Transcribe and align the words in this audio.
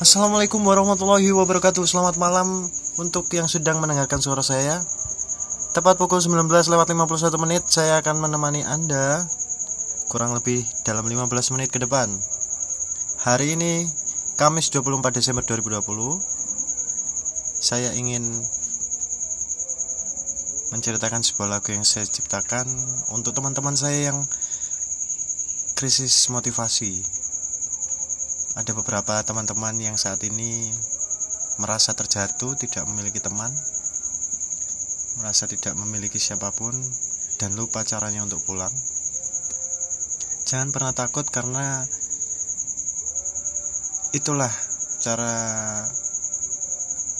Assalamualaikum 0.00 0.64
warahmatullahi 0.64 1.28
wabarakatuh. 1.28 1.84
Selamat 1.84 2.16
malam 2.16 2.72
untuk 2.96 3.28
yang 3.36 3.52
sedang 3.52 3.84
mendengarkan 3.84 4.16
suara 4.16 4.40
saya. 4.40 4.80
Tepat 5.76 6.00
pukul 6.00 6.24
19 6.24 6.48
lewat 6.48 6.88
51 6.88 7.36
menit 7.36 7.68
Saya 7.68 8.00
akan 8.00 8.24
menemani 8.24 8.64
Anda 8.64 9.28
Kurang 10.08 10.32
lebih 10.32 10.64
dalam 10.88 11.04
15 11.04 11.52
menit 11.52 11.68
ke 11.68 11.84
depan. 11.84 12.16
Hari 13.28 13.60
ini 13.60 13.84
Kamis 14.40 14.72
24 14.72 15.20
Desember 15.20 15.44
2020 15.44 15.84
Saya 17.60 17.92
ingin 17.92 18.24
Menceritakan 20.72 21.20
sebuah 21.20 21.60
lagu 21.60 21.76
yang 21.76 21.84
saya 21.84 22.08
ciptakan 22.08 22.64
Untuk 23.12 23.36
teman-teman 23.36 23.76
saya 23.76 24.08
yang 24.16 24.24
Krisis 25.76 26.32
motivasi 26.32 27.19
ada 28.58 28.74
beberapa 28.74 29.22
teman-teman 29.22 29.78
yang 29.78 29.94
saat 29.94 30.18
ini 30.26 30.74
merasa 31.62 31.94
terjatuh, 31.94 32.58
tidak 32.58 32.88
memiliki 32.90 33.22
teman, 33.22 33.52
merasa 35.22 35.46
tidak 35.46 35.76
memiliki 35.78 36.18
siapa 36.18 36.50
pun, 36.50 36.72
dan 37.38 37.54
lupa 37.54 37.86
caranya 37.86 38.26
untuk 38.26 38.42
pulang. 38.42 38.72
Jangan 40.48 40.74
pernah 40.74 40.90
takut, 40.96 41.28
karena 41.30 41.86
itulah 44.10 44.50
cara 44.98 45.34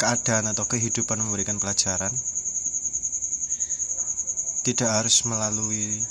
keadaan 0.00 0.50
atau 0.50 0.66
kehidupan 0.66 1.22
memberikan 1.22 1.62
pelajaran. 1.62 2.10
Tidak 4.66 4.90
harus 4.90 5.22
melalui 5.28 6.02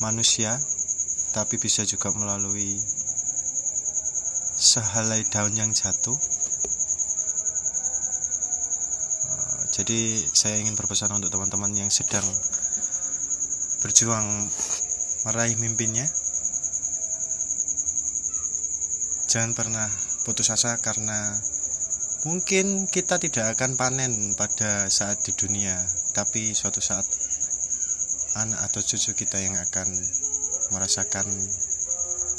manusia, 0.00 0.56
tapi 1.36 1.60
bisa 1.60 1.84
juga 1.84 2.14
melalui 2.14 2.78
sehelai 4.58 5.22
daun 5.30 5.54
yang 5.54 5.70
jatuh. 5.70 6.18
Eh, 9.30 9.60
jadi 9.70 10.00
saya 10.34 10.58
ingin 10.58 10.74
berpesan 10.74 11.14
untuk 11.14 11.30
teman-teman 11.30 11.70
yang 11.78 11.94
sedang 11.94 12.26
berjuang 13.78 14.50
meraih 15.30 15.54
mimpinya. 15.62 16.02
Jangan 19.30 19.54
pernah 19.54 19.86
putus 20.26 20.50
asa 20.50 20.82
karena 20.82 21.38
mungkin 22.26 22.90
kita 22.90 23.22
tidak 23.22 23.54
akan 23.54 23.78
panen 23.78 24.34
pada 24.34 24.90
saat 24.90 25.22
di 25.22 25.30
dunia, 25.38 25.78
tapi 26.18 26.50
suatu 26.50 26.82
saat 26.82 27.06
anak 28.34 28.58
atau 28.66 28.82
cucu 28.82 29.14
kita 29.14 29.38
yang 29.38 29.54
akan 29.54 29.86
merasakan 30.74 31.30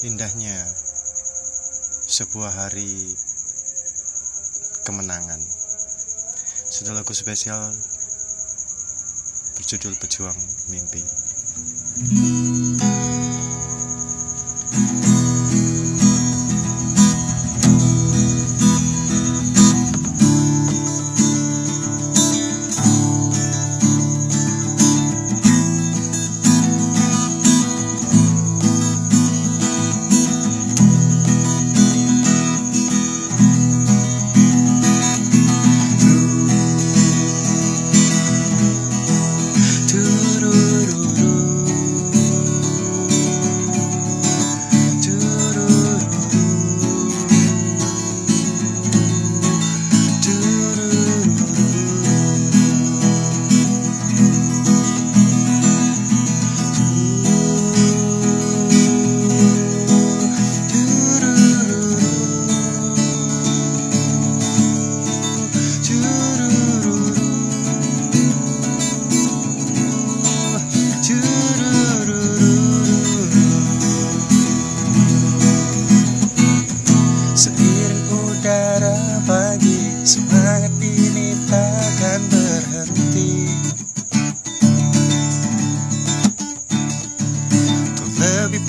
indahnya 0.03 0.67
sebuah 2.09 2.65
hari 2.65 3.13
kemenangan. 4.81 5.37
Sudah 6.73 6.97
lagu 6.97 7.13
spesial 7.13 7.69
berjudul 9.53 9.93
Pejuang 10.01 10.39
Mimpi. 10.73 11.05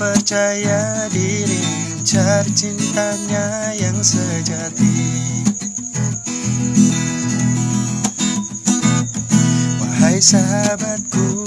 Percaya 0.00 1.04
diri 1.12 1.60
Cari 2.00 2.50
cintanya 2.56 3.76
yang 3.76 4.00
sejati. 4.00 4.96
Wahai 9.76 10.16
sahabatku 10.16 11.44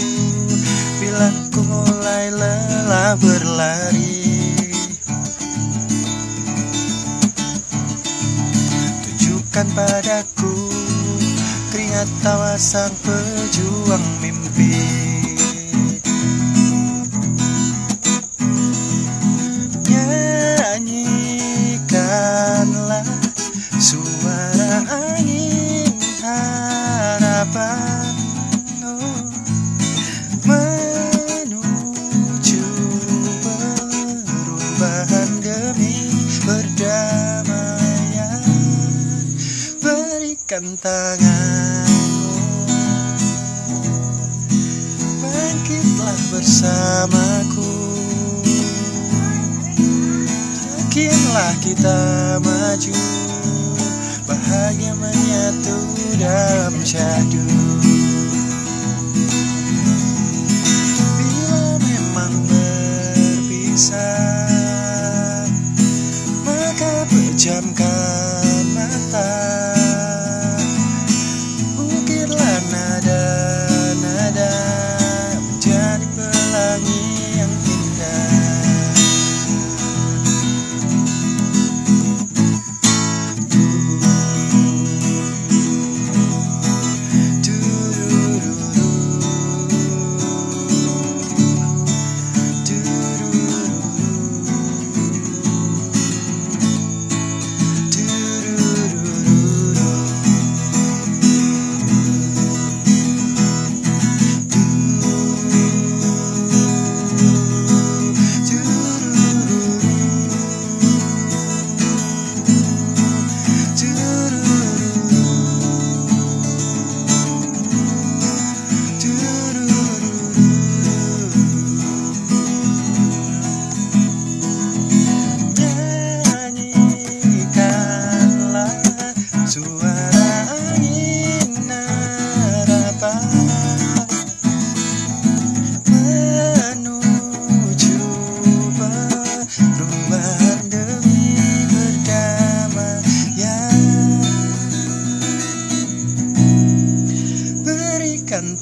Bila 1.01 1.29
ku 1.49 1.65
mulai 1.65 2.29
lelah 2.29 3.17
berlari 3.17 4.21
Tunjukkan 9.01 9.67
padaku 9.73 10.55
Keringat 11.73 12.09
tawa 12.21 12.53
sang 12.61 12.93
pejuang 13.01 14.05
mimpi 14.21 15.22
berikan 40.53 40.77
tanganmu. 40.77 42.35
Bangkitlah 45.21 46.19
bersamaku. 46.29 47.73
Yakinlah 50.77 51.53
kita 51.65 51.97
maju. 52.43 52.95
Bahagia 54.23 54.93
menyatu 54.93 55.77
dalam 56.83 56.91
syahdu 56.91 57.39
Bila 57.47 57.62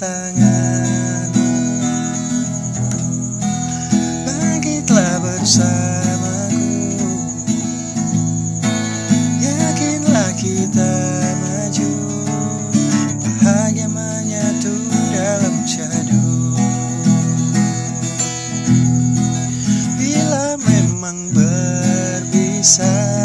tangan 0.02 1.30
Bangkitlah 4.26 5.22
bersamaku. 5.22 6.74
Yakinlah 9.38 10.34
kita 10.42 10.94
maju. 11.38 11.94
Bahagia 13.22 13.86
menyatu 13.86 14.74
dalam 15.14 15.62
syadu 15.70 16.58
Bila 20.02 20.58
memang 20.66 21.30
berpisah 21.30 23.21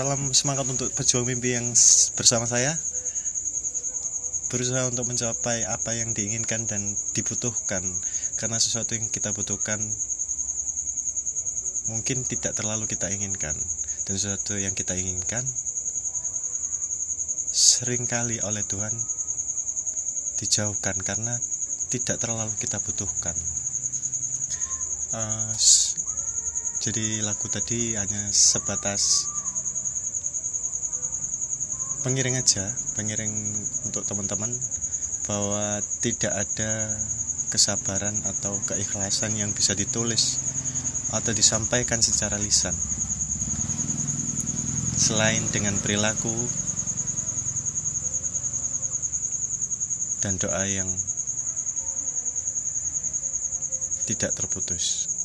Salam 0.00 0.32
semangat 0.32 0.64
untuk 0.64 0.88
pejuang 0.96 1.28
mimpi 1.28 1.60
yang 1.60 1.76
bersama 2.16 2.48
saya. 2.48 2.72
Berusaha 4.48 4.88
untuk 4.88 5.04
mencapai 5.04 5.68
apa 5.68 5.92
yang 5.92 6.16
diinginkan 6.16 6.64
dan 6.64 6.96
dibutuhkan. 7.12 7.84
Karena 8.40 8.56
sesuatu 8.56 8.96
yang 8.96 9.12
kita 9.12 9.36
butuhkan 9.36 9.76
Mungkin 11.92 12.24
tidak 12.24 12.56
terlalu 12.56 12.88
kita 12.88 13.12
inginkan. 13.12 13.52
Dan 14.08 14.14
sesuatu 14.16 14.56
yang 14.56 14.72
kita 14.72 14.96
inginkan 14.96 15.44
Seringkali 17.52 18.40
oleh 18.40 18.64
Tuhan 18.64 18.96
Dijauhkan 20.40 20.96
karena 21.04 21.36
tidak 21.92 22.16
terlalu 22.16 22.56
kita 22.56 22.80
butuhkan. 22.80 23.36
S- 25.60 25.92
Jadi 26.88 27.20
lagu 27.20 27.52
tadi 27.52 28.00
hanya 28.00 28.32
sebatas 28.32 29.28
pengiring 32.00 32.40
aja 32.40 32.64
pengiring 32.96 33.32
untuk 33.88 34.08
teman-teman 34.08 34.48
bahwa 35.28 35.84
tidak 36.00 36.32
ada 36.32 36.96
kesabaran 37.52 38.16
atau 38.24 38.56
keikhlasan 38.64 39.36
yang 39.36 39.52
bisa 39.52 39.76
ditulis 39.76 40.40
atau 41.12 41.34
disampaikan 41.36 42.00
secara 42.00 42.40
lisan 42.40 42.72
selain 45.00 45.42
dengan 45.52 45.76
perilaku 45.80 46.32
dan 50.20 50.36
doa 50.36 50.64
yang 50.68 50.88
tidak 54.04 54.36
terputus. 54.36 55.19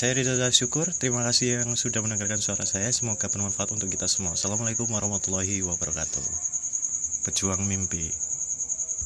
Saya 0.00 0.16
Ridho 0.16 0.32
Syukur, 0.48 0.96
terima 0.96 1.20
kasih 1.28 1.60
yang 1.60 1.76
sudah 1.76 2.00
mendengarkan 2.00 2.40
suara 2.40 2.64
saya. 2.64 2.88
Semoga 2.88 3.28
bermanfaat 3.28 3.68
untuk 3.76 3.92
kita 3.92 4.08
semua. 4.08 4.32
Assalamualaikum 4.32 4.88
warahmatullahi 4.88 5.60
wabarakatuh. 5.60 6.24
Pejuang 7.28 7.68
mimpi. 7.68 8.08